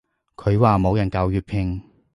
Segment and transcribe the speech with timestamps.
[0.35, 1.79] 佢話冇人教粵拼